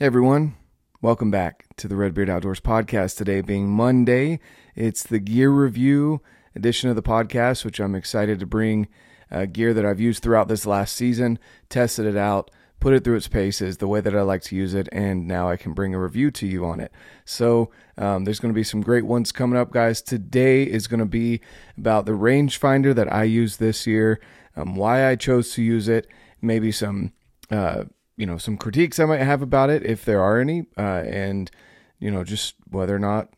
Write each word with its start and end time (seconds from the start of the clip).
Hey 0.00 0.06
everyone, 0.06 0.54
welcome 1.02 1.32
back 1.32 1.66
to 1.76 1.88
the 1.88 1.96
Redbeard 1.96 2.30
Outdoors 2.30 2.60
podcast. 2.60 3.16
Today 3.16 3.40
being 3.40 3.68
Monday, 3.68 4.38
it's 4.76 5.02
the 5.02 5.18
gear 5.18 5.50
review 5.50 6.20
edition 6.54 6.88
of 6.88 6.94
the 6.94 7.02
podcast, 7.02 7.64
which 7.64 7.80
I'm 7.80 7.96
excited 7.96 8.38
to 8.38 8.46
bring 8.46 8.86
uh, 9.28 9.46
gear 9.46 9.74
that 9.74 9.84
I've 9.84 9.98
used 9.98 10.22
throughout 10.22 10.46
this 10.46 10.66
last 10.66 10.94
season, 10.94 11.36
tested 11.68 12.06
it 12.06 12.16
out, 12.16 12.48
put 12.78 12.94
it 12.94 13.02
through 13.02 13.16
its 13.16 13.26
paces 13.26 13.78
the 13.78 13.88
way 13.88 14.00
that 14.00 14.14
I 14.14 14.22
like 14.22 14.42
to 14.42 14.54
use 14.54 14.72
it, 14.72 14.88
and 14.92 15.26
now 15.26 15.50
I 15.50 15.56
can 15.56 15.72
bring 15.72 15.94
a 15.94 16.00
review 16.00 16.30
to 16.30 16.46
you 16.46 16.64
on 16.64 16.78
it. 16.78 16.92
So 17.24 17.72
um, 17.96 18.22
there's 18.22 18.38
going 18.38 18.54
to 18.54 18.58
be 18.58 18.62
some 18.62 18.82
great 18.82 19.04
ones 19.04 19.32
coming 19.32 19.58
up, 19.58 19.72
guys. 19.72 20.00
Today 20.00 20.62
is 20.62 20.86
going 20.86 21.00
to 21.00 21.06
be 21.06 21.40
about 21.76 22.06
the 22.06 22.12
rangefinder 22.12 22.94
that 22.94 23.12
I 23.12 23.24
use 23.24 23.56
this 23.56 23.84
year, 23.84 24.20
um, 24.54 24.76
why 24.76 25.08
I 25.08 25.16
chose 25.16 25.54
to 25.54 25.62
use 25.62 25.88
it, 25.88 26.06
maybe 26.40 26.70
some. 26.70 27.14
Uh, 27.50 27.86
you 28.18 28.26
know 28.26 28.36
some 28.36 28.58
critiques 28.58 28.98
I 28.98 29.06
might 29.06 29.22
have 29.22 29.40
about 29.40 29.70
it 29.70 29.86
if 29.86 30.04
there 30.04 30.20
are 30.20 30.40
any, 30.40 30.66
uh, 30.76 31.04
and 31.06 31.50
you 31.98 32.10
know 32.10 32.24
just 32.24 32.56
whether 32.68 32.94
or 32.94 32.98
not 32.98 33.28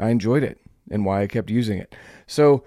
I 0.00 0.08
enjoyed 0.10 0.44
it 0.44 0.60
and 0.90 1.04
why 1.04 1.22
I 1.22 1.26
kept 1.26 1.50
using 1.50 1.78
it. 1.78 1.94
So 2.26 2.64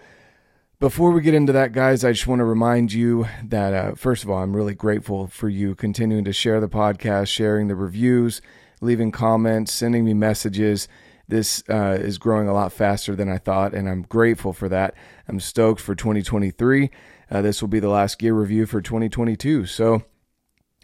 before 0.79 1.12
we 1.12 1.21
get 1.21 1.34
into 1.34 1.53
that, 1.53 1.71
guys, 1.71 2.03
I 2.03 2.12
just 2.12 2.27
want 2.27 2.39
to 2.39 2.45
remind 2.45 2.91
you 2.91 3.26
that 3.43 3.73
uh, 3.73 3.95
first 3.95 4.23
of 4.23 4.29
all, 4.29 4.43
I'm 4.43 4.55
really 4.55 4.76
grateful 4.76 5.27
for 5.27 5.48
you 5.48 5.73
continuing 5.73 6.26
to 6.26 6.34
share 6.34 6.59
the 6.59 6.67
podcast, 6.67 7.29
sharing 7.29 7.67
the 7.70 7.76
reviews, 7.76 8.41
leaving 8.81 9.12
comments, 9.12 9.73
sending 9.73 10.03
me 10.03 10.13
messages. 10.13 10.90
This 11.27 11.63
uh, 11.70 11.98
is 12.01 12.17
growing 12.17 12.49
a 12.49 12.53
lot 12.53 12.73
faster 12.73 13.15
than 13.15 13.29
I 13.29 13.38
thought, 13.38 13.73
and 13.73 13.88
I'm 13.88 14.01
grateful 14.01 14.51
for 14.51 14.67
that. 14.67 14.93
I'm 15.29 15.40
stoked 15.40 15.79
for 15.79 15.95
2023. 15.95 16.91
Uh, 17.29 17.41
this 17.41 17.62
will 17.62 17.70
be 17.70 17.79
the 17.79 17.88
last 17.88 18.20
gear 18.20 18.34
review 18.34 18.65
for 18.65 18.81
2022. 18.81 19.65
So 19.67 20.03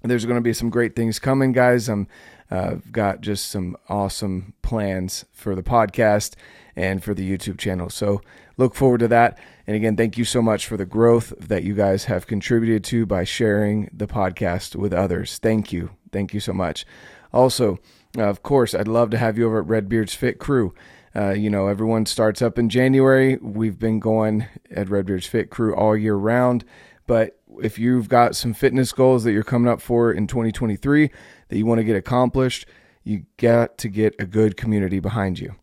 there's 0.04 0.26
going 0.26 0.38
to 0.38 0.42
be 0.42 0.54
some 0.54 0.70
great 0.70 0.96
things 0.96 1.20
coming, 1.20 1.52
guys. 1.52 1.90
I'm 1.90 2.08
uh, 2.50 2.76
got 2.92 3.22
just 3.22 3.50
some 3.50 3.76
awesome 3.90 4.54
plans 4.62 5.26
for 5.34 5.56
the 5.56 5.64
podcast 5.64 6.36
and 6.76 7.04
for 7.04 7.14
the 7.14 7.30
YouTube 7.30 7.58
channel. 7.58 7.90
So 7.90 8.22
look 8.58 8.76
forward 8.76 9.00
to 9.00 9.08
that. 9.10 9.38
And 9.66 9.76
again, 9.76 9.98
thank 9.98 10.18
you 10.18 10.24
so 10.24 10.42
much 10.42 10.66
for 10.66 10.78
the 10.78 10.86
growth 10.86 11.34
that 11.40 11.64
you 11.64 11.74
guys 11.74 12.06
have 12.06 12.28
contributed 12.28 12.84
to 12.86 13.06
by 13.06 13.24
sharing 13.24 13.90
the 13.92 14.08
podcast 14.08 14.76
with 14.76 14.94
others. 14.94 15.40
Thank 15.40 15.74
you. 15.74 15.92
Thank 16.12 16.34
you 16.34 16.40
so 16.40 16.54
much. 16.54 16.86
Also, 17.34 17.80
uh, 18.18 18.24
of 18.24 18.44
course, 18.44 18.74
I'd 18.74 18.88
love 18.88 19.10
to 19.10 19.18
have 19.18 19.38
you 19.38 19.48
over 19.48 19.60
at 19.60 19.68
Redbeard's 19.68 20.14
Fit 20.14 20.40
Crew. 20.40 20.74
Uh, 21.16 21.32
you 21.32 21.50
know, 21.50 21.68
everyone 21.68 22.06
starts 22.06 22.42
up 22.42 22.58
in 22.58 22.70
January. 22.70 23.38
We've 23.38 23.80
been 23.80 24.00
going 24.00 24.46
at 24.72 24.90
Redbeard's 24.90 25.26
Fit 25.26 25.50
Crew 25.50 25.76
all 25.76 25.98
year 25.98 26.16
round. 26.16 26.64
But 27.08 27.40
if 27.64 27.80
you've 27.80 28.10
got 28.10 28.36
some 28.36 28.54
fitness 28.54 28.92
goals 28.92 29.24
that 29.24 29.32
you're 29.32 29.44
coming 29.44 29.72
up 29.72 29.82
for 29.82 30.12
in 30.12 30.28
2023 30.28 31.10
that 31.50 31.58
you 31.58 31.66
want 31.66 31.80
to 31.80 31.84
get 31.84 31.96
accomplished, 31.96 32.66
you 33.04 33.26
got 33.38 33.78
to 33.80 33.88
get 33.88 34.16
a 34.20 34.26
good 34.26 34.58
community 34.58 35.00
behind 35.00 35.40
you. 35.40 35.56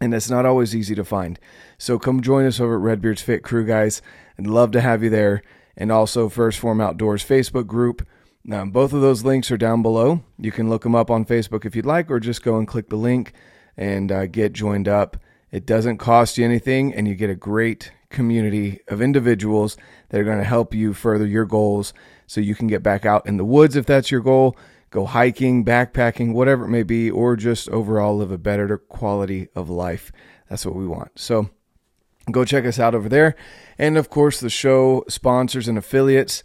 And 0.00 0.12
that's 0.12 0.30
not 0.30 0.46
always 0.46 0.74
easy 0.74 0.94
to 0.94 1.04
find. 1.04 1.38
So 1.78 1.98
come 1.98 2.22
join 2.22 2.46
us 2.46 2.60
over 2.60 2.76
at 2.76 2.80
Redbeard's 2.80 3.22
Fit 3.22 3.42
Crew, 3.42 3.66
guys. 3.66 4.00
I'd 4.38 4.46
love 4.46 4.70
to 4.72 4.80
have 4.80 5.02
you 5.02 5.10
there. 5.10 5.42
And 5.76 5.92
also, 5.92 6.28
First 6.28 6.58
Form 6.58 6.80
Outdoors 6.80 7.24
Facebook 7.24 7.66
group. 7.66 8.06
Um, 8.50 8.70
both 8.70 8.92
of 8.92 9.02
those 9.02 9.24
links 9.24 9.50
are 9.50 9.58
down 9.58 9.82
below. 9.82 10.22
You 10.38 10.52
can 10.52 10.70
look 10.70 10.82
them 10.82 10.94
up 10.94 11.10
on 11.10 11.24
Facebook 11.24 11.66
if 11.66 11.76
you'd 11.76 11.86
like, 11.86 12.10
or 12.10 12.18
just 12.18 12.42
go 12.42 12.56
and 12.58 12.66
click 12.66 12.88
the 12.88 12.96
link 12.96 13.32
and 13.76 14.10
uh, 14.10 14.26
get 14.26 14.52
joined 14.52 14.88
up. 14.88 15.18
It 15.52 15.66
doesn't 15.66 15.98
cost 15.98 16.38
you 16.38 16.44
anything, 16.44 16.94
and 16.94 17.08
you 17.08 17.14
get 17.14 17.30
a 17.30 17.34
great 17.34 17.92
community 18.08 18.80
of 18.88 19.02
individuals 19.02 19.76
that 20.08 20.20
are 20.20 20.24
going 20.24 20.38
to 20.38 20.44
help 20.44 20.74
you 20.74 20.92
further 20.92 21.26
your 21.26 21.44
goals 21.44 21.92
so 22.26 22.40
you 22.40 22.54
can 22.54 22.66
get 22.66 22.82
back 22.82 23.04
out 23.04 23.26
in 23.26 23.36
the 23.36 23.44
woods 23.44 23.76
if 23.76 23.86
that's 23.86 24.10
your 24.10 24.20
goal, 24.20 24.56
go 24.90 25.06
hiking, 25.06 25.64
backpacking, 25.64 26.32
whatever 26.32 26.64
it 26.64 26.68
may 26.68 26.82
be, 26.82 27.10
or 27.10 27.36
just 27.36 27.68
overall 27.70 28.16
live 28.16 28.30
a 28.30 28.38
better 28.38 28.78
quality 28.78 29.48
of 29.54 29.68
life. 29.68 30.12
That's 30.48 30.66
what 30.66 30.76
we 30.76 30.86
want. 30.86 31.18
So 31.18 31.50
go 32.30 32.44
check 32.44 32.64
us 32.64 32.78
out 32.78 32.94
over 32.94 33.08
there. 33.08 33.34
And 33.78 33.96
of 33.96 34.10
course, 34.10 34.38
the 34.38 34.50
show 34.50 35.04
sponsors 35.08 35.68
and 35.68 35.78
affiliates. 35.78 36.42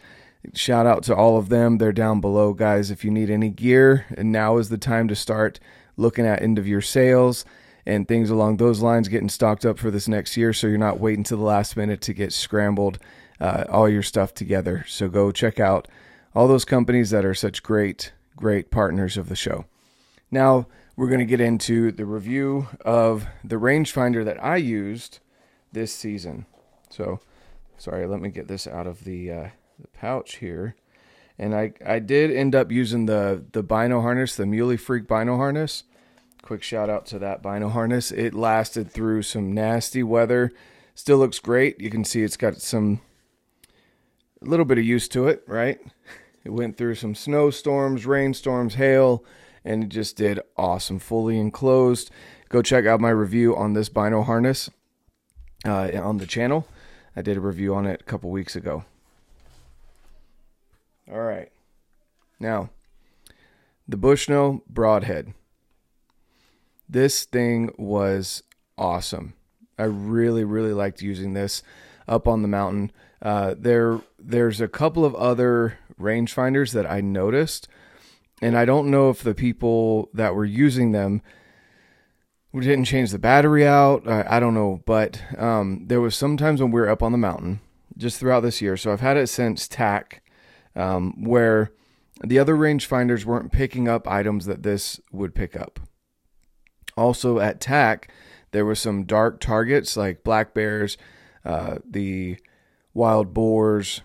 Shout 0.53 0.85
out 0.85 1.03
to 1.03 1.15
all 1.15 1.37
of 1.37 1.49
them. 1.49 1.77
They're 1.77 1.91
down 1.91 2.21
below, 2.21 2.53
guys. 2.53 2.91
If 2.91 3.03
you 3.03 3.11
need 3.11 3.29
any 3.29 3.49
gear, 3.49 4.05
and 4.15 4.31
now 4.31 4.57
is 4.57 4.69
the 4.69 4.77
time 4.77 5.07
to 5.07 5.15
start 5.15 5.59
looking 5.97 6.25
at 6.25 6.41
end 6.41 6.59
of 6.59 6.67
year 6.67 6.81
sales 6.81 7.45
and 7.85 8.07
things 8.07 8.29
along 8.29 8.57
those 8.57 8.81
lines, 8.81 9.07
getting 9.07 9.29
stocked 9.29 9.65
up 9.65 9.77
for 9.77 9.91
this 9.91 10.07
next 10.07 10.35
year. 10.37 10.53
So 10.53 10.67
you're 10.67 10.77
not 10.77 10.99
waiting 10.99 11.23
to 11.25 11.35
the 11.35 11.43
last 11.43 11.77
minute 11.77 12.01
to 12.01 12.13
get 12.13 12.33
scrambled 12.33 12.97
uh, 13.39 13.65
all 13.69 13.87
your 13.87 14.03
stuff 14.03 14.33
together. 14.33 14.85
So 14.87 15.07
go 15.07 15.31
check 15.31 15.59
out 15.59 15.87
all 16.33 16.47
those 16.47 16.65
companies 16.65 17.11
that 17.11 17.25
are 17.25 17.35
such 17.35 17.63
great, 17.63 18.11
great 18.35 18.71
partners 18.71 19.17
of 19.17 19.29
the 19.29 19.35
show. 19.35 19.65
Now 20.31 20.67
we're 20.95 21.07
going 21.09 21.19
to 21.19 21.25
get 21.25 21.41
into 21.41 21.91
the 21.91 22.05
review 22.05 22.67
of 22.83 23.27
the 23.43 23.57
rangefinder 23.57 24.23
that 24.25 24.43
I 24.43 24.57
used 24.57 25.19
this 25.71 25.93
season. 25.93 26.45
So, 26.89 27.19
sorry, 27.77 28.07
let 28.07 28.21
me 28.21 28.29
get 28.29 28.47
this 28.47 28.65
out 28.65 28.87
of 28.87 29.03
the, 29.03 29.31
uh, 29.31 29.49
the 29.79 29.87
pouch 29.89 30.37
here. 30.37 30.75
And 31.37 31.53
I, 31.53 31.73
I 31.85 31.99
did 31.99 32.31
end 32.31 32.55
up 32.55 32.71
using 32.71 33.07
the 33.07 33.43
the 33.51 33.61
bino 33.61 33.99
harness, 33.99 34.37
the 34.37 34.45
Muley 34.45 34.77
Freak 34.77 35.05
bino 35.05 35.35
harness. 35.35 35.83
Quick 36.45 36.61
shout 36.61 36.91
out 36.91 37.07
to 37.07 37.17
that 37.17 37.41
bino 37.41 37.69
harness. 37.69 38.11
It 38.11 38.35
lasted 38.35 38.91
through 38.91 39.23
some 39.23 39.51
nasty 39.51 40.03
weather. 40.03 40.51
Still 40.93 41.17
looks 41.17 41.39
great. 41.39 41.81
You 41.81 41.89
can 41.89 42.03
see 42.03 42.21
it's 42.21 42.37
got 42.37 42.61
some 42.61 43.01
a 44.43 44.45
little 44.45 44.63
bit 44.63 44.77
of 44.77 44.85
use 44.85 45.07
to 45.07 45.27
it, 45.27 45.43
right? 45.47 45.79
It 46.43 46.51
went 46.51 46.77
through 46.77 46.95
some 46.95 47.15
snowstorms, 47.15 48.05
rainstorms, 48.05 48.75
hail, 48.75 49.25
and 49.63 49.85
it 49.85 49.89
just 49.89 50.17
did 50.17 50.39
awesome. 50.55 50.99
Fully 50.99 51.39
enclosed. 51.39 52.11
Go 52.49 52.61
check 52.61 52.85
out 52.85 53.01
my 53.01 53.09
review 53.09 53.55
on 53.55 53.73
this 53.73 53.89
bino 53.89 54.21
harness 54.21 54.69
uh, 55.65 55.89
on 55.95 56.17
the 56.17 56.27
channel. 56.27 56.67
I 57.15 57.23
did 57.23 57.37
a 57.37 57.41
review 57.41 57.73
on 57.73 57.87
it 57.87 58.01
a 58.01 58.03
couple 58.03 58.29
weeks 58.29 58.55
ago. 58.55 58.85
All 61.11 61.21
right. 61.21 61.51
Now, 62.39 62.69
the 63.87 63.97
Bushnell 63.97 64.61
Broadhead. 64.69 65.33
This 66.87 67.25
thing 67.25 67.73
was 67.77 68.43
awesome. 68.77 69.33
I 69.77 69.83
really, 69.83 70.43
really 70.43 70.73
liked 70.73 71.01
using 71.01 71.33
this 71.33 71.63
up 72.07 72.27
on 72.27 72.41
the 72.41 72.47
mountain. 72.47 72.91
Uh, 73.21 73.55
there, 73.57 74.01
there's 74.19 74.61
a 74.61 74.67
couple 74.67 75.03
of 75.03 75.15
other 75.15 75.79
rangefinders 75.99 76.73
that 76.73 76.89
I 76.89 77.01
noticed, 77.01 77.67
and 78.41 78.57
I 78.57 78.65
don't 78.65 78.91
know 78.91 79.09
if 79.09 79.23
the 79.23 79.33
people 79.33 80.09
that 80.13 80.35
were 80.35 80.45
using 80.45 80.91
them 80.91 81.21
didn't 82.53 82.85
change 82.85 83.11
the 83.11 83.19
battery 83.19 83.65
out. 83.65 84.07
I, 84.07 84.37
I 84.37 84.39
don't 84.39 84.53
know, 84.53 84.81
but 84.85 85.21
um, 85.37 85.85
there 85.87 86.01
was 86.01 86.15
sometimes 86.15 86.61
when 86.61 86.71
we 86.71 86.79
were 86.79 86.89
up 86.89 87.03
on 87.03 87.11
the 87.11 87.17
mountain, 87.17 87.59
just 87.97 88.19
throughout 88.19 88.41
this 88.41 88.61
year. 88.61 88.77
So 88.77 88.91
I've 88.93 89.01
had 89.01 89.17
it 89.17 89.27
since 89.27 89.67
TAC, 89.67 90.21
um, 90.75 91.23
where 91.23 91.71
the 92.23 92.39
other 92.39 92.55
rangefinders 92.55 93.25
weren't 93.25 93.51
picking 93.51 93.87
up 93.87 94.07
items 94.07 94.45
that 94.45 94.63
this 94.63 94.99
would 95.11 95.35
pick 95.35 95.55
up. 95.55 95.79
Also 96.97 97.39
at 97.39 97.59
TAC, 97.59 98.09
there 98.51 98.65
were 98.65 98.75
some 98.75 99.03
dark 99.03 99.39
targets 99.39 99.97
like 99.97 100.23
black 100.23 100.53
bears, 100.53 100.97
uh, 101.43 101.79
the 101.89 102.37
wild 102.93 103.33
boars, 103.33 104.01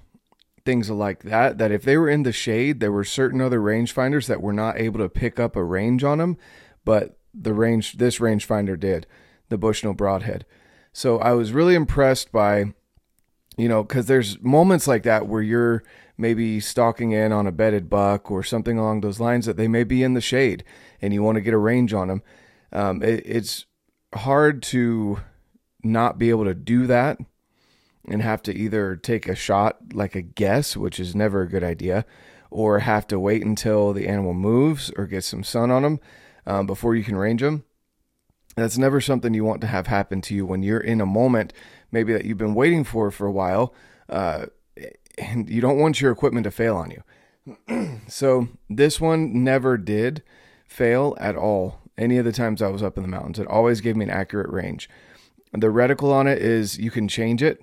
things 0.65 0.91
like 0.91 1.23
that. 1.23 1.59
That 1.59 1.71
if 1.71 1.83
they 1.83 1.97
were 1.97 2.11
in 2.11 2.25
the 2.25 2.33
shade, 2.33 2.81
there 2.81 2.93
were 2.93 3.05
certain 3.05 3.41
other 3.41 3.61
rangefinders 3.61 4.27
that 4.27 4.43
were 4.43 4.53
not 4.53 4.79
able 4.79 4.99
to 4.99 5.09
pick 5.09 5.39
up 5.39 5.57
a 5.57 5.65
range 5.65 6.03
on 6.03 6.19
them, 6.19 6.37
but 6.85 7.17
the 7.33 7.55
range 7.55 7.99
this 7.99 8.19
rangefinder 8.19 8.79
did, 8.79 9.07
the 9.49 9.59
Bushnell 9.59 9.95
Broadhead. 9.95 10.45
So 10.93 11.19
I 11.19 11.33
was 11.33 11.53
really 11.53 11.77
impressed 11.77 12.33
by, 12.33 12.75
you 13.57 13.69
know, 13.69 13.85
because 13.85 14.07
there's 14.07 14.41
moments 14.43 14.89
like 14.89 15.05
that 15.05 15.29
where 15.29 15.43
you're 15.43 15.85
maybe 16.19 16.61
stalking 16.61 17.13
in 17.13 17.33
on 17.33 17.47
a 17.47 17.53
bedded 17.53 17.89
buck 17.89 18.31
or 18.31 18.43
something 18.43 18.79
along 18.79 19.01
those 19.01 19.21
lines 19.21 19.47
that 19.47 19.57
they 19.57 19.69
may 19.69 19.85
be 19.85 20.03
in 20.03 20.15
the 20.15 20.21
shade 20.21 20.65
and 21.01 21.15
you 21.15 21.23
want 21.23 21.37
to 21.37 21.41
get 21.41 21.55
a 21.55 21.59
range 21.59 21.95
on 21.95 22.09
them 22.09 22.23
um, 22.73 23.03
it, 23.03 23.23
it's 23.27 23.67
hard 24.15 24.63
to 24.63 25.21
not 25.83 26.19
be 26.19 26.31
able 26.31 26.45
to 26.45 26.55
do 26.55 26.87
that 26.87 27.19
and 28.09 28.23
have 28.23 28.43
to 28.43 28.57
either 28.57 28.97
take 28.97 29.29
a 29.29 29.35
shot 29.35 29.79
like 29.93 30.15
a 30.15 30.23
guess, 30.23 30.77
which 30.77 30.99
is 30.99 31.15
never 31.15 31.43
a 31.43 31.49
good 31.49 31.65
idea, 31.65 32.05
or 32.51 32.81
have 32.81 33.07
to 33.07 33.21
wait 33.21 33.45
until 33.45 33.93
the 33.93 34.09
animal 34.09 34.35
moves 34.35 34.91
or 34.97 35.07
get 35.07 35.25
some 35.25 35.45
sun 35.45 35.71
on 35.71 35.83
them 35.83 36.01
um, 36.47 36.67
before 36.67 36.95
you 36.95 37.05
can 37.05 37.17
range 37.17 37.41
them. 37.41 37.65
That's 38.57 38.79
never 38.79 39.01
something 39.01 39.33
you 39.33 39.45
want 39.45 39.61
to 39.61 39.69
have 39.69 39.87
happen 39.87 40.21
to 40.23 40.35
you 40.35 40.45
when 40.45 40.63
you're 40.63 40.81
in 40.81 41.01
a 41.01 41.07
moment, 41.07 41.53
maybe 41.93 42.13
that 42.13 42.25
you've 42.25 42.39
been 42.39 42.55
waiting 42.55 42.85
for 42.85 43.11
for 43.11 43.27
a 43.27 43.33
while, 43.33 43.73
uh, 44.09 44.47
and 45.19 45.49
you 45.49 45.61
don't 45.61 45.79
want 45.79 46.01
your 46.01 46.11
equipment 46.11 46.45
to 46.45 46.51
fail 46.51 46.77
on 46.77 46.91
you. 46.91 48.01
so 48.09 48.49
this 48.69 49.01
one 49.01 49.45
never 49.45 49.79
did 49.79 50.23
fail 50.67 51.17
at 51.21 51.37
all 51.37 51.81
any 52.01 52.17
of 52.17 52.25
the 52.25 52.33
times 52.33 52.63
I 52.63 52.69
was 52.69 52.83
up 52.83 52.97
in 52.97 53.03
the 53.03 53.09
mountains. 53.09 53.39
It 53.39 53.47
always 53.47 53.81
gave 53.81 53.95
me 53.95 54.05
an 54.05 54.11
accurate 54.11 54.51
range. 54.51 54.89
The 55.53 55.69
reticle 55.69 56.13
on 56.13 56.27
it 56.27 56.39
is 56.39 56.79
you 56.79 56.91
can 56.91 57.07
change 57.07 57.43
it, 57.43 57.63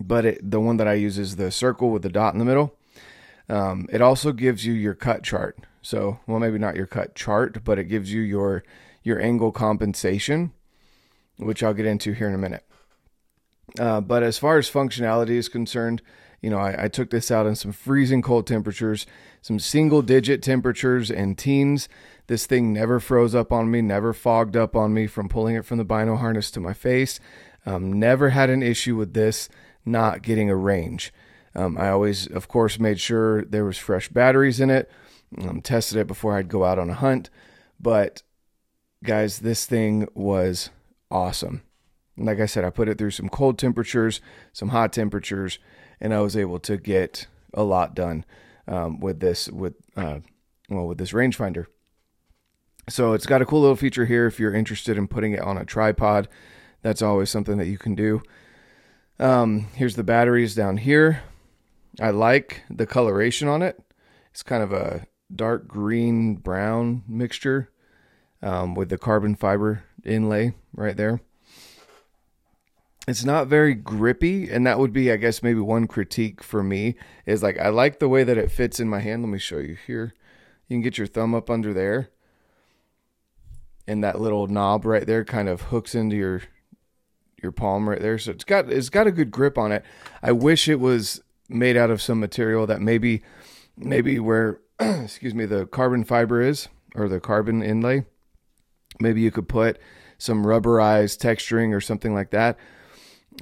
but 0.00 0.24
it, 0.24 0.50
the 0.50 0.60
one 0.60 0.76
that 0.78 0.88
I 0.88 0.94
use 0.94 1.18
is 1.18 1.36
the 1.36 1.50
circle 1.50 1.90
with 1.90 2.02
the 2.02 2.08
dot 2.08 2.32
in 2.32 2.38
the 2.38 2.44
middle. 2.44 2.74
Um, 3.48 3.86
it 3.90 4.02
also 4.02 4.32
gives 4.32 4.66
you 4.66 4.72
your 4.72 4.94
cut 4.94 5.22
chart. 5.22 5.58
So, 5.80 6.20
well, 6.26 6.40
maybe 6.40 6.58
not 6.58 6.76
your 6.76 6.86
cut 6.86 7.14
chart, 7.14 7.62
but 7.64 7.78
it 7.78 7.84
gives 7.84 8.12
you 8.12 8.20
your 8.20 8.64
your 9.02 9.20
angle 9.22 9.52
compensation, 9.52 10.52
which 11.36 11.62
I'll 11.62 11.72
get 11.72 11.86
into 11.86 12.12
here 12.12 12.28
in 12.28 12.34
a 12.34 12.38
minute. 12.38 12.64
Uh, 13.78 14.00
but 14.00 14.22
as 14.22 14.38
far 14.38 14.58
as 14.58 14.70
functionality 14.70 15.30
is 15.30 15.48
concerned, 15.48 16.02
you 16.42 16.50
know, 16.50 16.58
I, 16.58 16.84
I, 16.84 16.88
took 16.88 17.10
this 17.10 17.30
out 17.30 17.46
in 17.46 17.54
some 17.54 17.72
freezing 17.72 18.22
cold 18.22 18.46
temperatures, 18.46 19.06
some 19.40 19.58
single 19.58 20.02
digit 20.02 20.42
temperatures 20.42 21.10
and 21.10 21.36
teens. 21.36 21.88
This 22.26 22.46
thing 22.46 22.72
never 22.72 23.00
froze 23.00 23.34
up 23.34 23.52
on 23.52 23.70
me, 23.70 23.80
never 23.80 24.12
fogged 24.12 24.56
up 24.56 24.76
on 24.76 24.92
me 24.92 25.06
from 25.06 25.28
pulling 25.28 25.56
it 25.56 25.64
from 25.64 25.78
the 25.78 25.84
bino 25.84 26.16
harness 26.16 26.50
to 26.52 26.60
my 26.60 26.74
face. 26.74 27.20
Um, 27.64 27.92
never 27.92 28.30
had 28.30 28.50
an 28.50 28.62
issue 28.62 28.96
with 28.96 29.14
this 29.14 29.48
not 29.84 30.22
getting 30.22 30.50
a 30.50 30.56
range. 30.56 31.12
Um, 31.54 31.78
I 31.78 31.88
always, 31.88 32.26
of 32.26 32.48
course, 32.48 32.78
made 32.78 33.00
sure 33.00 33.44
there 33.44 33.64
was 33.64 33.78
fresh 33.78 34.08
batteries 34.08 34.60
in 34.60 34.70
it. 34.70 34.90
Um, 35.38 35.60
tested 35.60 35.98
it 35.98 36.06
before 36.06 36.36
I'd 36.36 36.48
go 36.48 36.64
out 36.64 36.78
on 36.78 36.90
a 36.90 36.94
hunt. 36.94 37.30
But 37.80 38.22
guys, 39.02 39.40
this 39.40 39.66
thing 39.66 40.06
was 40.14 40.70
awesome. 41.10 41.62
Like 42.16 42.40
I 42.40 42.46
said, 42.46 42.64
I 42.64 42.70
put 42.70 42.88
it 42.88 42.98
through 42.98 43.12
some 43.12 43.28
cold 43.28 43.58
temperatures, 43.58 44.20
some 44.52 44.70
hot 44.70 44.92
temperatures, 44.92 45.58
and 46.00 46.12
I 46.12 46.20
was 46.20 46.36
able 46.36 46.58
to 46.60 46.76
get 46.76 47.26
a 47.54 47.62
lot 47.62 47.94
done 47.94 48.24
um, 48.68 49.00
with 49.00 49.18
this 49.18 49.48
with 49.48 49.74
uh, 49.96 50.20
well 50.68 50.86
with 50.86 50.98
this 50.98 51.12
rangefinder. 51.12 51.66
So 52.88 53.12
it's 53.12 53.26
got 53.26 53.42
a 53.42 53.46
cool 53.46 53.60
little 53.60 53.76
feature 53.76 54.06
here 54.06 54.26
if 54.26 54.38
you're 54.38 54.54
interested 54.54 54.96
in 54.96 55.08
putting 55.08 55.32
it 55.32 55.40
on 55.40 55.58
a 55.58 55.64
tripod. 55.64 56.28
That's 56.82 57.02
always 57.02 57.28
something 57.28 57.58
that 57.58 57.66
you 57.66 57.76
can 57.76 57.94
do. 57.94 58.22
Um, 59.18 59.68
here's 59.74 59.96
the 59.96 60.04
batteries 60.04 60.54
down 60.54 60.76
here. 60.78 61.22
I 62.00 62.10
like 62.10 62.62
the 62.70 62.86
coloration 62.86 63.48
on 63.48 63.62
it. 63.62 63.80
It's 64.30 64.42
kind 64.42 64.62
of 64.62 64.72
a 64.72 65.06
dark 65.34 65.66
green 65.66 66.36
brown 66.36 67.02
mixture 67.08 67.70
um, 68.42 68.74
with 68.74 68.88
the 68.88 68.98
carbon 68.98 69.34
fiber 69.34 69.82
inlay 70.04 70.54
right 70.72 70.96
there. 70.96 71.20
It's 73.08 73.24
not 73.24 73.46
very 73.46 73.72
grippy, 73.72 74.50
and 74.50 74.66
that 74.66 74.78
would 74.78 74.92
be, 74.92 75.10
I 75.10 75.16
guess, 75.16 75.42
maybe 75.42 75.60
one 75.60 75.86
critique 75.86 76.42
for 76.42 76.62
me 76.62 76.94
is 77.24 77.42
like 77.42 77.58
I 77.58 77.70
like 77.70 78.00
the 78.00 78.08
way 78.08 78.22
that 78.22 78.36
it 78.36 78.50
fits 78.50 78.80
in 78.80 78.88
my 78.90 79.00
hand. 79.00 79.22
Let 79.22 79.30
me 79.30 79.38
show 79.38 79.56
you 79.56 79.78
here. 79.86 80.12
You 80.68 80.74
can 80.74 80.82
get 80.82 80.98
your 80.98 81.06
thumb 81.06 81.34
up 81.34 81.48
under 81.48 81.72
there, 81.72 82.10
and 83.86 84.04
that 84.04 84.20
little 84.20 84.46
knob 84.46 84.84
right 84.84 85.06
there 85.06 85.24
kind 85.24 85.48
of 85.48 85.62
hooks 85.62 85.94
into 85.94 86.16
your 86.16 86.42
your 87.42 87.50
palm 87.50 87.88
right 87.88 87.98
there. 87.98 88.18
So 88.18 88.32
it's 88.32 88.44
got 88.44 88.70
it's 88.70 88.90
got 88.90 89.06
a 89.06 89.10
good 89.10 89.30
grip 89.30 89.56
on 89.56 89.72
it. 89.72 89.86
I 90.22 90.32
wish 90.32 90.68
it 90.68 90.78
was 90.78 91.22
made 91.48 91.78
out 91.78 91.90
of 91.90 92.02
some 92.02 92.20
material 92.20 92.66
that 92.66 92.82
maybe 92.82 93.22
maybe 93.74 94.18
where 94.18 94.60
excuse 94.80 95.34
me 95.34 95.46
the 95.46 95.64
carbon 95.64 96.04
fiber 96.04 96.42
is 96.42 96.68
or 96.94 97.08
the 97.08 97.20
carbon 97.20 97.62
inlay. 97.62 98.04
Maybe 99.00 99.22
you 99.22 99.30
could 99.30 99.48
put 99.48 99.78
some 100.18 100.44
rubberized 100.44 101.22
texturing 101.22 101.74
or 101.74 101.80
something 101.80 102.12
like 102.12 102.32
that 102.32 102.58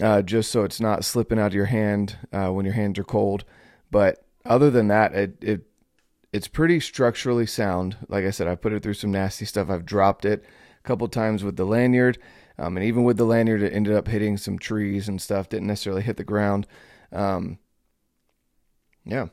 uh, 0.03 0.23
just 0.23 0.51
so 0.51 0.65
it's 0.65 0.81
not 0.81 1.05
slipping 1.05 1.39
out 1.39 1.49
of 1.49 1.55
your 1.55 1.67
hand 1.67 2.17
uh, 2.33 2.49
when 2.49 2.65
your 2.65 2.75
hands 2.75 2.99
are 2.99 3.05
cold. 3.05 3.45
But 3.91 4.25
other 4.45 4.71
than 4.71 4.89
that, 4.89 5.15
it, 5.15 5.43
it 5.43 5.63
it's 6.33 6.49
pretty 6.49 6.81
structurally 6.81 7.47
sound. 7.47 7.97
Like 8.09 8.25
I 8.25 8.31
said, 8.31 8.49
I 8.49 8.57
put 8.57 8.73
it 8.73 8.83
through 8.83 8.95
some 8.95 9.13
nasty 9.13 9.45
stuff. 9.45 9.71
I've 9.71 9.87
dropped 9.87 10.25
it 10.25 10.45
a 10.79 10.87
couple 10.87 11.09
times 11.09 11.43
with 11.43 11.57
the 11.57 11.65
lanyard, 11.65 12.19
um, 12.59 12.77
and 12.77 12.85
even 12.85 13.05
with 13.05 13.17
the 13.17 13.25
lanyard, 13.25 13.63
it 13.63 13.73
ended 13.73 13.95
up 13.95 14.09
hitting 14.09 14.37
some 14.37 14.59
trees 14.59 15.09
and 15.09 15.21
stuff. 15.21 15.49
Didn't 15.49 15.69
necessarily 15.69 16.03
hit 16.03 16.17
the 16.17 16.25
ground. 16.25 16.67
Um, 17.13 17.59
yeah. 19.05 19.29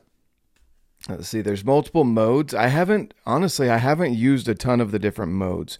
Let's 1.08 1.28
see. 1.28 1.42
There's 1.42 1.64
multiple 1.64 2.04
modes. 2.04 2.54
I 2.54 2.68
haven't 2.68 3.12
honestly. 3.26 3.68
I 3.68 3.76
haven't 3.76 4.14
used 4.14 4.48
a 4.48 4.54
ton 4.54 4.80
of 4.80 4.90
the 4.90 4.98
different 4.98 5.32
modes. 5.32 5.78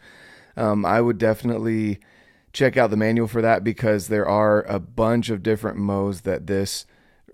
Um, 0.56 0.84
I 0.84 1.00
would 1.00 1.18
definitely 1.18 2.00
check 2.54 2.76
out 2.76 2.88
the 2.88 2.96
manual 2.96 3.26
for 3.26 3.42
that 3.42 3.62
because 3.62 4.08
there 4.08 4.26
are 4.26 4.62
a 4.62 4.78
bunch 4.78 5.28
of 5.28 5.42
different 5.42 5.76
modes 5.76 6.22
that 6.22 6.46
this 6.46 6.86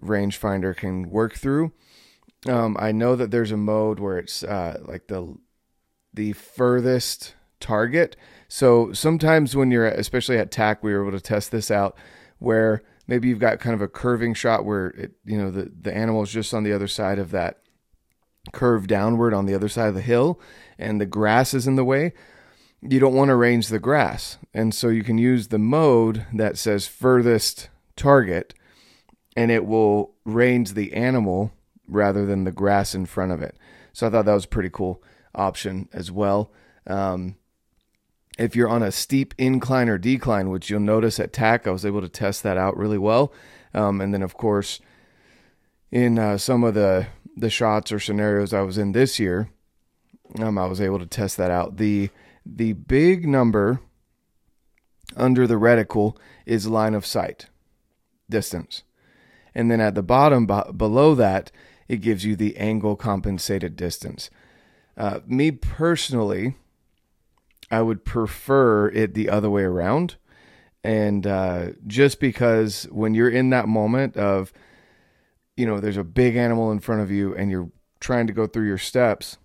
rangefinder 0.02 0.74
can 0.74 1.10
work 1.10 1.34
through. 1.34 1.72
Um, 2.48 2.76
I 2.80 2.90
know 2.90 3.14
that 3.14 3.30
there's 3.30 3.52
a 3.52 3.56
mode 3.56 4.00
where 4.00 4.18
it's 4.18 4.42
uh, 4.42 4.80
like 4.84 5.06
the 5.06 5.36
the 6.12 6.32
furthest 6.32 7.34
target. 7.60 8.16
So 8.48 8.92
sometimes 8.92 9.54
when 9.54 9.70
you're, 9.70 9.86
especially 9.86 10.38
at 10.38 10.50
TAC, 10.50 10.82
we 10.82 10.92
were 10.92 11.02
able 11.06 11.16
to 11.16 11.22
test 11.22 11.52
this 11.52 11.70
out 11.70 11.96
where 12.40 12.82
maybe 13.06 13.28
you've 13.28 13.38
got 13.38 13.60
kind 13.60 13.74
of 13.74 13.82
a 13.82 13.86
curving 13.86 14.34
shot 14.34 14.64
where 14.64 14.88
it, 14.88 15.12
you 15.24 15.36
know, 15.36 15.50
the 15.50 15.70
the 15.80 15.94
animal 15.94 16.22
is 16.22 16.32
just 16.32 16.54
on 16.54 16.64
the 16.64 16.72
other 16.72 16.88
side 16.88 17.18
of 17.18 17.30
that 17.30 17.60
curve 18.54 18.86
downward 18.86 19.34
on 19.34 19.44
the 19.44 19.54
other 19.54 19.68
side 19.68 19.88
of 19.88 19.94
the 19.94 20.00
hill, 20.00 20.40
and 20.78 20.98
the 20.98 21.06
grass 21.06 21.52
is 21.52 21.66
in 21.66 21.76
the 21.76 21.84
way 21.84 22.14
you 22.82 22.98
don't 22.98 23.14
want 23.14 23.28
to 23.28 23.34
range 23.34 23.68
the 23.68 23.78
grass. 23.78 24.38
And 24.54 24.74
so 24.74 24.88
you 24.88 25.04
can 25.04 25.18
use 25.18 25.48
the 25.48 25.58
mode 25.58 26.26
that 26.32 26.58
says 26.58 26.86
furthest 26.86 27.68
target 27.96 28.54
and 29.36 29.50
it 29.50 29.66
will 29.66 30.14
range 30.24 30.74
the 30.74 30.92
animal 30.92 31.52
rather 31.86 32.26
than 32.26 32.44
the 32.44 32.52
grass 32.52 32.94
in 32.94 33.06
front 33.06 33.32
of 33.32 33.42
it. 33.42 33.56
So 33.92 34.06
I 34.06 34.10
thought 34.10 34.24
that 34.24 34.34
was 34.34 34.44
a 34.44 34.48
pretty 34.48 34.70
cool 34.70 35.02
option 35.34 35.88
as 35.92 36.10
well. 36.10 36.50
Um, 36.86 37.36
if 38.38 38.56
you're 38.56 38.68
on 38.68 38.82
a 38.82 38.92
steep 38.92 39.34
incline 39.36 39.88
or 39.88 39.98
decline, 39.98 40.50
which 40.50 40.70
you'll 40.70 40.80
notice 40.80 41.20
at 41.20 41.32
TAC, 41.32 41.66
I 41.66 41.70
was 41.70 41.84
able 41.84 42.00
to 42.00 42.08
test 42.08 42.42
that 42.42 42.56
out 42.56 42.76
really 42.76 42.98
well. 42.98 43.32
Um, 43.74 44.00
and 44.00 44.14
then, 44.14 44.22
of 44.22 44.34
course, 44.34 44.80
in 45.90 46.18
uh, 46.18 46.38
some 46.38 46.64
of 46.64 46.74
the 46.74 47.06
the 47.36 47.50
shots 47.50 47.92
or 47.92 48.00
scenarios 48.00 48.52
I 48.52 48.62
was 48.62 48.76
in 48.76 48.92
this 48.92 49.18
year, 49.18 49.50
um, 50.40 50.58
I 50.58 50.66
was 50.66 50.80
able 50.80 50.98
to 50.98 51.06
test 51.06 51.36
that 51.36 51.50
out. 51.50 51.76
The 51.76 52.10
the 52.44 52.72
big 52.72 53.26
number 53.26 53.80
under 55.16 55.46
the 55.46 55.54
reticle 55.54 56.16
is 56.46 56.66
line 56.66 56.94
of 56.94 57.06
sight 57.06 57.46
distance. 58.28 58.82
And 59.54 59.70
then 59.70 59.80
at 59.80 59.94
the 59.94 60.02
bottom 60.02 60.46
b- 60.46 60.72
below 60.76 61.14
that, 61.16 61.50
it 61.88 62.00
gives 62.00 62.24
you 62.24 62.36
the 62.36 62.56
angle 62.56 62.94
compensated 62.96 63.76
distance. 63.76 64.30
Uh, 64.96 65.20
me 65.26 65.50
personally, 65.50 66.54
I 67.70 67.82
would 67.82 68.04
prefer 68.04 68.88
it 68.88 69.14
the 69.14 69.28
other 69.28 69.50
way 69.50 69.62
around. 69.62 70.16
And 70.82 71.26
uh, 71.26 71.70
just 71.86 72.20
because 72.20 72.84
when 72.90 73.14
you're 73.14 73.30
in 73.30 73.50
that 73.50 73.68
moment 73.68 74.16
of, 74.16 74.52
you 75.56 75.66
know, 75.66 75.80
there's 75.80 75.96
a 75.96 76.04
big 76.04 76.36
animal 76.36 76.70
in 76.70 76.80
front 76.80 77.02
of 77.02 77.10
you 77.10 77.34
and 77.34 77.50
you're 77.50 77.70
trying 77.98 78.26
to 78.28 78.32
go 78.32 78.46
through 78.46 78.66
your 78.66 78.78
steps, 78.78 79.36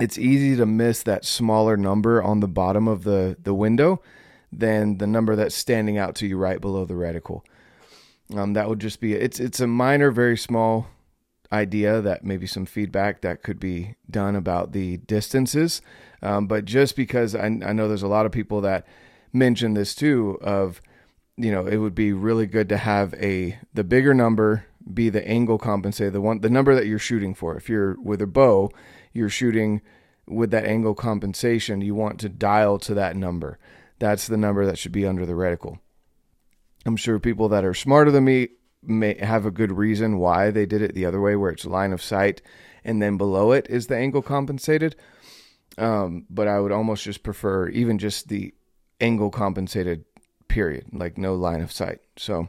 it's 0.00 0.18
easy 0.18 0.56
to 0.56 0.66
miss 0.66 1.02
that 1.02 1.24
smaller 1.24 1.76
number 1.76 2.22
on 2.22 2.40
the 2.40 2.48
bottom 2.48 2.86
of 2.88 3.04
the, 3.04 3.36
the 3.42 3.54
window 3.54 4.00
than 4.52 4.98
the 4.98 5.06
number 5.06 5.36
that's 5.36 5.54
standing 5.54 5.98
out 5.98 6.14
to 6.16 6.26
you 6.26 6.36
right 6.36 6.60
below 6.60 6.84
the 6.84 6.94
reticle. 6.94 7.42
Um, 8.34 8.52
that 8.52 8.68
would 8.68 8.80
just 8.80 9.00
be 9.00 9.14
it's 9.14 9.40
it's 9.40 9.60
a 9.60 9.66
minor, 9.66 10.10
very 10.10 10.36
small 10.36 10.88
idea 11.50 12.02
that 12.02 12.24
maybe 12.24 12.46
some 12.46 12.66
feedback 12.66 13.22
that 13.22 13.42
could 13.42 13.58
be 13.58 13.94
done 14.10 14.36
about 14.36 14.72
the 14.72 14.98
distances. 14.98 15.80
Um, 16.22 16.46
but 16.46 16.64
just 16.64 16.94
because 16.94 17.34
I, 17.34 17.46
I 17.46 17.72
know 17.72 17.88
there's 17.88 18.02
a 18.02 18.08
lot 18.08 18.26
of 18.26 18.32
people 18.32 18.60
that 18.62 18.86
mention 19.32 19.74
this 19.74 19.94
too 19.94 20.38
of 20.42 20.82
you 21.36 21.52
know 21.52 21.66
it 21.66 21.76
would 21.76 21.94
be 21.94 22.12
really 22.12 22.46
good 22.46 22.68
to 22.68 22.76
have 22.76 23.14
a 23.14 23.58
the 23.74 23.84
bigger 23.84 24.14
number 24.14 24.64
be 24.92 25.10
the 25.10 25.26
angle 25.28 25.58
compensated 25.58 26.14
the 26.14 26.20
one 26.20 26.40
the 26.40 26.48
number 26.48 26.74
that 26.74 26.86
you're 26.86 26.98
shooting 26.98 27.34
for 27.34 27.54
if 27.56 27.68
you're 27.68 27.94
with 28.00 28.22
a 28.22 28.26
bow 28.26 28.70
you're 29.12 29.28
shooting 29.28 29.80
with 30.26 30.50
that 30.50 30.64
angle 30.64 30.94
compensation, 30.94 31.80
you 31.80 31.94
want 31.94 32.20
to 32.20 32.28
dial 32.28 32.78
to 32.80 32.94
that 32.94 33.16
number. 33.16 33.58
That's 33.98 34.26
the 34.26 34.36
number 34.36 34.66
that 34.66 34.78
should 34.78 34.92
be 34.92 35.06
under 35.06 35.26
the 35.26 35.32
reticle. 35.32 35.78
I'm 36.86 36.96
sure 36.96 37.18
people 37.18 37.48
that 37.48 37.64
are 37.64 37.74
smarter 37.74 38.10
than 38.10 38.24
me 38.24 38.48
may 38.82 39.14
have 39.18 39.44
a 39.44 39.50
good 39.50 39.72
reason 39.72 40.18
why 40.18 40.50
they 40.50 40.66
did 40.66 40.82
it 40.82 40.94
the 40.94 41.06
other 41.06 41.20
way, 41.20 41.34
where 41.34 41.50
it's 41.50 41.64
line 41.64 41.92
of 41.92 42.02
sight 42.02 42.42
and 42.84 43.02
then 43.02 43.16
below 43.16 43.52
it 43.52 43.66
is 43.68 43.86
the 43.86 43.96
angle 43.96 44.22
compensated. 44.22 44.96
Um, 45.76 46.26
but 46.30 46.48
I 46.48 46.58
would 46.58 46.72
almost 46.72 47.04
just 47.04 47.22
prefer 47.22 47.68
even 47.68 47.98
just 47.98 48.28
the 48.28 48.54
angle 49.00 49.30
compensated 49.30 50.04
period, 50.48 50.86
like 50.92 51.18
no 51.18 51.34
line 51.34 51.60
of 51.60 51.70
sight. 51.70 52.00
So 52.16 52.48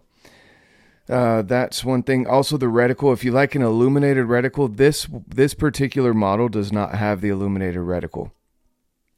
uh, 1.09 1.41
that's 1.41 1.83
one 1.83 2.03
thing. 2.03 2.27
Also, 2.27 2.55
the 2.55 2.67
reticle. 2.67 3.11
If 3.11 3.23
you 3.23 3.31
like 3.31 3.55
an 3.55 3.63
illuminated 3.63 4.27
reticle, 4.27 4.75
this 4.75 5.07
this 5.27 5.55
particular 5.55 6.13
model 6.13 6.49
does 6.49 6.71
not 6.71 6.95
have 6.95 7.21
the 7.21 7.29
illuminated 7.29 7.81
reticle. 7.81 8.31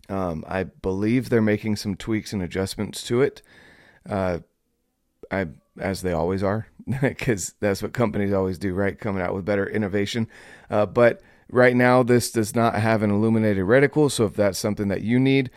Um, 0.07 0.45
I 0.48 0.63
believe 0.63 1.29
they're 1.29 1.41
making 1.41 1.75
some 1.75 1.95
tweaks 1.95 2.31
and 2.31 2.41
adjustments 2.41 3.03
to 3.03 3.21
it. 3.21 3.41
Uh, 4.10 4.39
I 5.29 5.48
as 5.77 6.01
they 6.01 6.13
always 6.13 6.43
are, 6.43 6.67
because 7.01 7.55
that's 7.60 7.81
what 7.81 7.93
companies 7.93 8.31
always 8.31 8.57
do, 8.57 8.74
right? 8.74 8.98
Coming 8.98 9.21
out 9.21 9.33
with 9.33 9.45
better 9.45 9.67
innovation. 9.67 10.27
Uh, 10.69 10.86
but 10.86 11.21
right 11.50 11.75
now, 11.75 12.03
this 12.03 12.31
does 12.31 12.55
not 12.55 12.75
have 12.75 13.03
an 13.03 13.12
illuminated 13.12 13.65
reticle. 13.65 14.10
So 14.10 14.25
if 14.25 14.33
that's 14.33 14.60
something 14.60 14.88
that 14.88 15.01
you 15.01 15.19
need, 15.19 15.51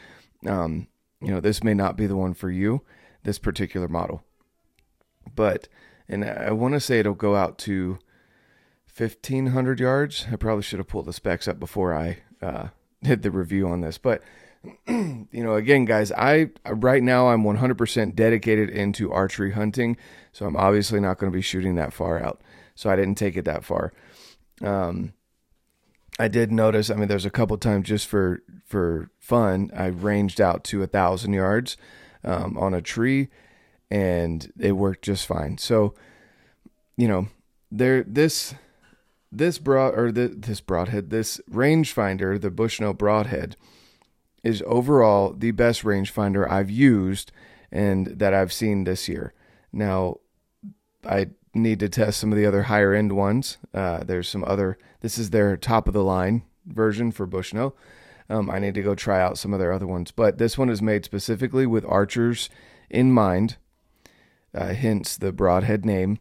um, 0.47 0.89
you 1.21 1.33
know, 1.33 1.41
this 1.41 1.63
may 1.63 1.75
not 1.75 1.97
be 1.97 2.07
the 2.09 2.17
one 2.17 2.35
for 2.35 2.51
you. 2.51 2.83
This 3.23 3.39
particular 3.39 3.89
model, 3.89 4.23
but 5.35 5.67
and 6.09 6.25
I 6.25 6.53
want 6.53 6.75
to 6.75 6.81
say 6.81 6.99
it'll 6.99 7.15
go 7.15 7.37
out 7.37 7.59
to 7.59 7.99
1500 8.97 9.81
yards. 9.81 10.27
I 10.31 10.37
probably 10.37 10.63
should 10.63 10.79
have 10.79 10.89
pulled 10.89 11.07
the 11.07 11.13
specs 11.13 11.49
up 11.49 11.59
before 11.59 11.95
I 11.95 12.19
uh, 12.43 12.69
did 13.03 13.23
the 13.23 13.31
review 13.31 13.69
on 13.69 13.81
this, 13.81 13.99
but 13.99 14.23
you 14.87 15.29
know, 15.33 15.55
again, 15.55 15.85
guys, 15.85 16.11
I 16.13 16.51
right 16.67 17.03
now 17.03 17.29
I'm 17.29 17.43
100% 17.43 18.15
dedicated 18.15 18.71
into 18.71 19.13
archery 19.13 19.53
hunting, 19.53 19.97
so 20.33 20.47
I'm 20.47 20.57
obviously 20.57 21.01
not 21.01 21.19
going 21.19 21.31
to 21.31 21.37
be 21.37 21.43
shooting 21.43 21.75
that 21.75 21.93
far 21.93 22.23
out. 22.23 22.41
So 22.75 22.91
I 22.91 22.97
didn't 22.97 23.17
take 23.17 23.37
it 23.37 23.45
that 23.45 23.65
far. 23.65 23.93
Um, 24.63 25.13
I 26.19 26.29
did 26.29 26.53
notice. 26.53 26.91
I 26.91 26.95
mean, 26.95 27.09
there's 27.09 27.27
a 27.27 27.31
couple 27.31 27.57
times 27.59 27.89
just 27.89 28.07
for 28.07 28.43
for 28.65 29.11
fun. 29.19 29.71
I 29.77 29.87
ranged 29.87 30.41
out 30.41 30.65
to 30.65 30.83
a 30.83 30.87
thousand 30.87 31.33
yards 31.33 31.77
um, 32.23 32.57
on 32.57 32.75
a 32.75 32.83
tree, 32.83 33.29
and 33.95 34.53
it 34.59 34.73
worked 34.73 35.05
just 35.05 35.25
fine. 35.25 35.57
So, 35.57 35.95
you 36.97 37.07
know, 37.07 37.29
there 37.71 38.03
this 38.03 38.53
this 39.31 39.59
broad 39.59 39.97
or 39.97 40.11
the, 40.11 40.29
this 40.29 40.61
broadhead, 40.61 41.11
this 41.11 41.41
rangefinder, 41.49 42.41
the 42.41 42.51
Bushnell 42.51 42.93
broadhead, 42.93 43.57
is 44.43 44.65
overall 44.67 45.33
the 45.33 45.53
best 45.53 45.85
rangefinder 45.85 46.49
I've 46.51 46.71
used 46.71 47.31
and 47.71 48.07
that 48.07 48.35
I've 48.35 48.53
seen 48.53 48.83
this 48.83 49.09
year. 49.09 49.33
Now, 49.73 50.17
I 51.07 51.29
need 51.55 51.79
to 51.79 51.89
test 51.89 52.19
some 52.19 52.33
of 52.33 52.39
the 52.39 52.47
other 52.47 52.65
higher 52.65 52.95
end 52.95 53.13
ones. 53.13 53.59
Uh, 53.73 54.03
there's 54.03 54.29
some 54.29 54.43
other. 54.45 54.77
This 55.03 55.19
is 55.19 55.31
their 55.31 55.57
top 55.57 55.87
of 55.87 55.95
the 55.95 56.03
line 56.03 56.43
version 56.67 57.13
for 57.13 57.27
Bushnell. 57.27 57.77
Um, 58.29 58.51
I 58.51 58.59
need 58.59 58.75
to 58.75 58.83
go 58.83 58.97
try 58.97 59.21
out 59.21 59.39
some 59.39 59.53
of 59.53 59.61
their 59.61 59.73
other 59.73 59.87
ones, 59.87 60.11
but 60.11 60.39
this 60.39 60.59
one 60.59 60.69
is 60.69 60.83
made 60.83 61.05
specifically 61.05 61.67
with 61.67 61.85
archers 61.85 62.51
in 62.91 63.13
mind, 63.13 63.57
hence 64.55 65.17
the 65.17 65.33
broadhead 65.33 65.85
name. 65.85 66.19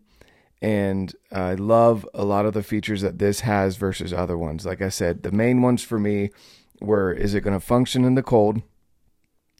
And 0.62 1.14
I 1.32 1.56
love 1.56 2.08
a 2.14 2.24
lot 2.24 2.46
of 2.46 2.54
the 2.54 2.64
features 2.64 3.02
that 3.02 3.20
this 3.20 3.42
has 3.42 3.76
versus 3.76 4.14
other 4.14 4.38
ones. 4.38 4.66
Like 4.66 4.82
I 4.82 4.90
said, 4.90 5.24
the 5.24 5.32
main 5.32 5.62
ones 5.62 5.84
for 5.84 6.00
me 6.00 6.30
were 6.80 7.12
is 7.12 7.34
it 7.34 7.42
going 7.42 7.60
to 7.60 7.66
function 7.66 8.06
in 8.06 8.16
the 8.16 8.24
cold? 8.24 8.62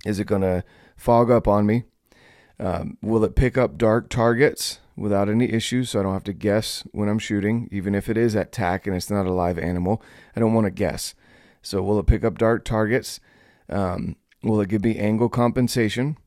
Is 0.06 0.20
it 0.20 0.28
going 0.28 0.42
to 0.42 0.64
fog 0.96 1.30
up 1.30 1.48
on 1.48 1.66
me? 1.66 1.84
Um, 2.60 2.98
will 3.02 3.24
it 3.24 3.36
pick 3.36 3.58
up 3.58 3.78
dark 3.78 4.10
targets 4.10 4.80
without 4.96 5.28
any 5.28 5.52
issues 5.52 5.90
so 5.90 6.00
I 6.00 6.04
don't 6.04 6.14
have 6.14 6.24
to 6.26 6.34
guess 6.34 6.84
when 6.92 7.10
I'm 7.10 7.20
shooting, 7.20 7.68
even 7.72 7.96
if 7.96 8.10
it 8.10 8.18
is 8.18 8.36
at 8.36 8.52
TAC 8.52 8.88
and 8.88 8.96
it's 8.96 9.10
not 9.10 9.26
a 9.26 9.34
live 9.34 9.58
animal? 9.58 10.02
I 10.36 10.40
don't 10.40 10.54
want 10.54 10.66
to 10.66 10.72
guess. 10.72 11.16
So, 11.62 11.82
will 11.82 12.00
it 12.00 12.08
pick 12.08 12.24
up 12.24 12.38
dark 12.38 12.64
targets? 12.64 13.20
Um, 13.70 14.18
will 14.44 14.62
it 14.62 14.70
give 14.70 14.84
me 14.84 14.98
angle 14.98 15.30
compensation? 15.30 16.18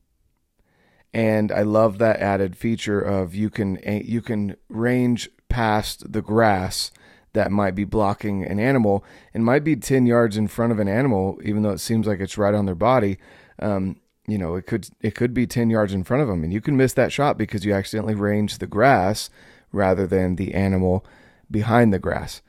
And 1.17 1.51
I 1.51 1.63
love 1.63 1.97
that 1.97 2.19
added 2.19 2.55
feature 2.55 3.01
of 3.01 3.33
you 3.33 3.49
can 3.49 3.79
you 3.83 4.21
can 4.21 4.55
range 4.69 5.27
past 5.49 6.13
the 6.13 6.21
grass 6.21 6.91
that 7.33 7.51
might 7.51 7.73
be 7.73 7.85
blocking 7.85 8.45
an 8.45 8.59
animal 8.59 9.03
and 9.33 9.43
might 9.43 9.63
be 9.63 9.75
10 9.75 10.05
yards 10.05 10.37
in 10.37 10.47
front 10.47 10.71
of 10.71 10.77
an 10.77 10.87
animal, 10.87 11.39
even 11.43 11.63
though 11.63 11.71
it 11.71 11.79
seems 11.79 12.05
like 12.05 12.19
it's 12.19 12.37
right 12.37 12.53
on 12.53 12.67
their 12.67 12.75
body. 12.75 13.17
Um, 13.57 13.95
you 14.27 14.37
know, 14.37 14.53
it 14.53 14.67
could 14.67 14.89
it 15.01 15.15
could 15.15 15.33
be 15.33 15.47
10 15.47 15.71
yards 15.71 15.91
in 15.91 16.03
front 16.03 16.21
of 16.21 16.29
them 16.29 16.43
and 16.43 16.53
you 16.53 16.61
can 16.61 16.77
miss 16.77 16.93
that 16.93 17.11
shot 17.11 17.35
because 17.35 17.65
you 17.65 17.73
accidentally 17.73 18.13
range 18.13 18.59
the 18.59 18.67
grass 18.67 19.31
rather 19.71 20.05
than 20.05 20.35
the 20.35 20.53
animal 20.53 21.03
behind 21.49 21.91
the 21.91 21.97
grass. 21.97 22.43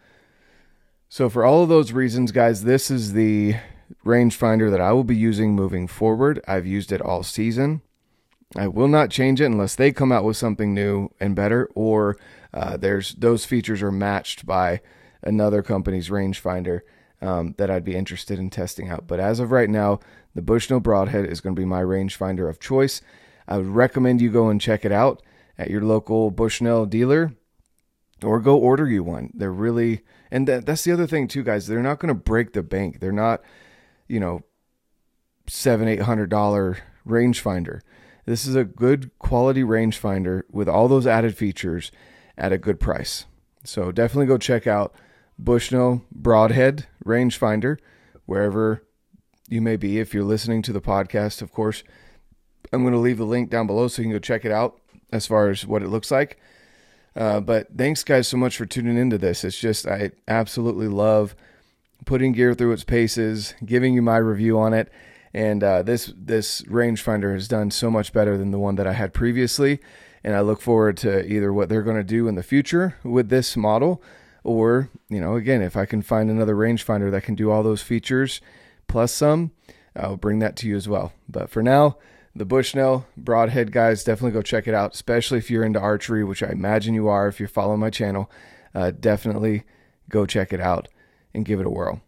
So 1.08 1.30
for 1.30 1.42
all 1.42 1.62
of 1.62 1.70
those 1.70 1.92
reasons, 1.92 2.32
guys, 2.32 2.64
this 2.64 2.90
is 2.90 3.14
the 3.14 3.54
rangefinder 4.04 4.70
that 4.70 4.82
I 4.82 4.92
will 4.92 5.04
be 5.04 5.16
using 5.16 5.54
moving 5.54 5.87
forward. 5.87 6.44
I've 6.46 6.66
used 6.66 6.92
it 6.92 7.00
all 7.00 7.22
season. 7.22 7.80
I 8.57 8.67
will 8.67 8.88
not 8.88 9.11
change 9.11 9.40
it 9.40 9.47
unless 9.47 9.75
they 9.75 9.93
come 9.93 10.11
out 10.11 10.25
with 10.25 10.37
something 10.37 10.73
new 10.73 11.11
and 11.21 11.37
better, 11.37 11.69
or 11.75 12.17
uh, 12.55 12.76
there's 12.76 13.14
those 13.14 13.45
features 13.45 13.83
are 13.83 13.93
matched 13.93 14.47
by 14.47 14.81
another 15.23 15.62
company's 15.62 16.09
rangefinder 16.09 16.81
um, 17.21 17.55
that 17.59 17.71
I'd 17.71 17.85
be 17.85 17.97
interested 17.97 18.38
in 18.38 18.50
testing 18.50 18.88
out. 18.88 19.07
But 19.07 19.21
as 19.21 19.40
of 19.40 19.50
right 19.50 19.69
now, 19.69 20.00
the 20.35 20.43
Bushnell 20.43 20.81
Broadhead 20.81 21.26
is 21.26 21.40
going 21.40 21.55
to 21.55 21.61
be 21.61 21.67
my 21.67 21.83
rangefinder 21.83 22.49
of 22.49 22.61
choice. 22.61 23.02
I 23.47 23.59
would 23.59 23.67
recommend 23.67 24.21
you 24.21 24.31
go 24.31 24.49
and 24.49 24.61
check 24.61 24.85
it 24.85 24.93
out 24.93 25.23
at 25.59 25.71
your 25.71 25.83
local 25.83 26.31
Bushnell 26.31 26.87
dealer 26.87 27.33
or 28.23 28.40
go 28.40 28.57
order 28.57 28.88
you 28.88 29.02
one. 29.02 29.31
They're 29.35 29.52
really, 29.52 30.02
and 30.31 30.47
that, 30.49 30.67
that's 30.67 30.85
the 30.85 30.93
other 30.93 31.07
thing 31.07 31.28
too, 31.28 31.43
guys. 31.43 31.67
They're 31.67 31.83
not 31.83 31.99
going 31.99 32.09
to 32.09 32.14
break 32.14 32.52
the 32.52 32.62
bank. 32.62 33.00
They're 33.00 33.12
not, 33.12 33.43
you 34.07 34.21
know, 34.21 34.43
seven, 35.47 35.88
eight 35.88 36.02
hundred 36.02 36.31
dollar 36.31 36.78
rangefinder. 37.07 37.81
This 38.28 38.47
is 38.47 38.54
a 38.54 38.64
good 38.64 39.11
quality 39.18 39.62
rangefinder 39.62 40.42
with 40.50 40.68
all 40.68 40.87
those 40.87 41.06
added 41.06 41.35
features 41.35 41.90
at 42.37 42.52
a 42.52 42.58
good 42.58 42.78
price. 42.78 43.25
So 43.64 43.90
definitely 43.90 44.26
go 44.26 44.37
check 44.37 44.66
out 44.66 44.94
Bushnell 45.38 46.04
Broadhead 46.12 46.87
Rangefinder 47.06 47.78
wherever 48.26 48.85
you 49.49 49.62
may 49.62 49.76
be. 49.76 49.99
If 49.99 50.12
you're 50.12 50.25
listening 50.25 50.61
to 50.61 50.75
the 50.75 50.80
podcast, 50.82 51.40
of 51.40 51.52
course, 51.52 51.82
I'm 52.70 52.82
going 52.82 52.92
to 52.92 52.99
leave 52.99 53.16
the 53.16 53.25
link 53.25 53.49
down 53.49 53.66
below 53.66 53.88
so 53.88 54.02
you 54.02 54.08
can 54.08 54.12
go 54.12 54.18
check 54.18 54.44
it 54.44 54.52
out 54.52 54.78
as 55.11 55.26
far 55.26 55.49
as 55.49 55.66
what 55.66 55.82
it 55.82 55.88
looks 55.88 56.11
like. 56.11 56.38
Uh, 57.16 57.40
but 57.40 57.68
thanks, 57.78 58.04
guys, 58.04 58.28
so 58.28 58.37
much 58.37 58.58
for 58.58 58.66
tuning 58.66 58.99
into 58.99 59.16
this. 59.16 59.42
It's 59.42 59.58
just, 59.58 59.87
I 59.87 60.11
absolutely 60.28 60.88
love 60.88 61.35
putting 62.04 62.32
gear 62.32 62.52
through 62.52 62.73
its 62.73 62.85
paces, 62.85 63.54
giving 63.64 63.94
you 63.94 64.02
my 64.02 64.18
review 64.18 64.58
on 64.58 64.75
it. 64.75 64.92
And 65.35 65.62
uh, 65.62 65.82
this 65.82 66.12
this 66.16 66.62
rangefinder 66.62 67.35
has 67.35 67.49
done 67.49 67.70
so 67.70 67.90
much 67.90 68.12
better 68.12 68.37
than 68.37 68.50
the 68.50 68.58
one 68.58 68.76
that 68.76 68.87
I 68.87 68.92
had 68.92 69.12
previously 69.12 69.80
and 70.25 70.35
I 70.35 70.40
look 70.40 70.61
forward 70.61 70.97
to 70.99 71.25
either 71.30 71.52
what 71.52 71.68
they're 71.68 71.82
going 71.82 71.97
to 71.97 72.04
do 72.04 72.28
in 72.28 72.35
the 72.35 72.42
future 72.42 72.97
with 73.02 73.28
this 73.28 73.56
model, 73.56 74.02
or 74.44 74.90
you 75.08 75.20
know, 75.20 75.37
again, 75.37 75.62
if 75.62 75.76
I 75.76 75.87
can 75.87 76.02
find 76.02 76.30
another 76.30 76.54
rangefinder 76.54 77.11
that 77.11 77.23
can 77.23 77.35
do 77.35 77.50
all 77.50 77.62
those 77.62 77.82
features 77.82 78.40
plus 78.87 79.12
some, 79.12 79.52
I'll 79.94 80.16
bring 80.16 80.38
that 80.40 80.56
to 80.56 80.68
you 80.68 80.76
as 80.76 80.88
well. 80.88 81.12
But 81.28 81.50
for 81.50 81.62
now, 81.62 81.99
the 82.35 82.44
Bushnell 82.44 83.06
Broadhead 83.16 83.73
guys, 83.73 84.04
definitely 84.04 84.32
go 84.32 84.42
check 84.42 84.68
it 84.68 84.75
out, 84.75 84.94
especially 84.94 85.38
if 85.38 85.50
you're 85.50 85.64
into 85.64 85.80
archery, 85.80 86.25
which 86.25 86.42
I 86.42 86.50
imagine 86.50 86.94
you 86.94 87.08
are 87.08 87.26
if 87.28 87.40
you're 87.40 87.49
following 87.49 87.80
my 87.80 87.90
channel. 87.90 88.30
Uh, 88.75 88.90
definitely 88.90 89.64
go 90.08 90.25
check 90.26 90.52
it 90.52 90.61
out 90.61 90.88
and 91.35 91.44
give 91.44 91.58
it 91.61 91.66
a 91.66 91.70
whirl. 91.70 92.00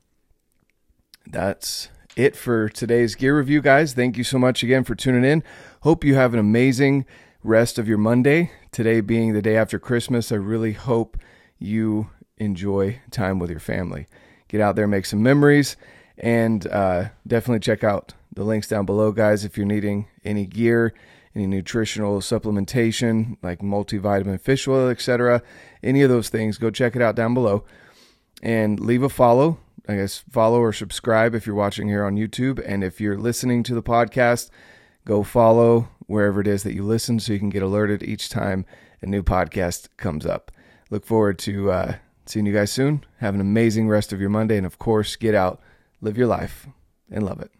That's 1.26 1.88
it 2.16 2.36
for 2.36 2.68
today's 2.68 3.14
gear 3.14 3.36
review, 3.36 3.60
guys. 3.60 3.94
Thank 3.94 4.16
you 4.16 4.24
so 4.24 4.38
much 4.38 4.62
again 4.62 4.84
for 4.84 4.94
tuning 4.94 5.24
in. 5.24 5.42
Hope 5.82 6.04
you 6.04 6.14
have 6.14 6.34
an 6.34 6.40
amazing 6.40 7.06
rest 7.42 7.78
of 7.78 7.88
your 7.88 7.98
Monday. 7.98 8.50
Today 8.72 9.00
being 9.00 9.32
the 9.32 9.42
day 9.42 9.56
after 9.56 9.78
Christmas, 9.78 10.32
I 10.32 10.36
really 10.36 10.72
hope 10.72 11.16
you 11.58 12.10
enjoy 12.38 13.00
time 13.10 13.38
with 13.38 13.50
your 13.50 13.60
family. 13.60 14.06
Get 14.48 14.60
out 14.60 14.76
there, 14.76 14.86
make 14.86 15.06
some 15.06 15.22
memories, 15.22 15.76
and 16.18 16.66
uh, 16.66 17.10
definitely 17.26 17.60
check 17.60 17.84
out 17.84 18.14
the 18.32 18.44
links 18.44 18.68
down 18.68 18.86
below, 18.86 19.12
guys, 19.12 19.44
if 19.44 19.56
you're 19.56 19.66
needing 19.66 20.08
any 20.24 20.46
gear, 20.46 20.94
any 21.34 21.46
nutritional 21.46 22.20
supplementation 22.20 23.36
like 23.42 23.60
multivitamin, 23.60 24.40
fish 24.40 24.66
oil, 24.66 24.88
etc. 24.88 25.42
Any 25.82 26.02
of 26.02 26.10
those 26.10 26.28
things, 26.28 26.58
go 26.58 26.70
check 26.70 26.96
it 26.96 27.02
out 27.02 27.14
down 27.14 27.34
below 27.34 27.64
and 28.42 28.80
leave 28.80 29.02
a 29.02 29.08
follow. 29.08 29.58
I 29.88 29.96
guess 29.96 30.24
follow 30.30 30.60
or 30.60 30.72
subscribe 30.72 31.34
if 31.34 31.46
you're 31.46 31.56
watching 31.56 31.88
here 31.88 32.04
on 32.04 32.16
YouTube. 32.16 32.62
And 32.64 32.84
if 32.84 33.00
you're 33.00 33.18
listening 33.18 33.62
to 33.64 33.74
the 33.74 33.82
podcast, 33.82 34.50
go 35.04 35.22
follow 35.22 35.88
wherever 36.06 36.40
it 36.40 36.46
is 36.46 36.62
that 36.64 36.74
you 36.74 36.82
listen 36.82 37.20
so 37.20 37.32
you 37.32 37.38
can 37.38 37.50
get 37.50 37.62
alerted 37.62 38.02
each 38.02 38.28
time 38.28 38.66
a 39.02 39.06
new 39.06 39.22
podcast 39.22 39.88
comes 39.96 40.26
up. 40.26 40.52
Look 40.90 41.06
forward 41.06 41.38
to 41.40 41.70
uh, 41.70 41.94
seeing 42.26 42.46
you 42.46 42.52
guys 42.52 42.70
soon. 42.70 43.04
Have 43.18 43.34
an 43.34 43.40
amazing 43.40 43.88
rest 43.88 44.12
of 44.12 44.20
your 44.20 44.30
Monday. 44.30 44.56
And 44.56 44.66
of 44.66 44.78
course, 44.78 45.16
get 45.16 45.34
out, 45.34 45.60
live 46.00 46.18
your 46.18 46.26
life, 46.26 46.66
and 47.10 47.24
love 47.24 47.40
it. 47.40 47.50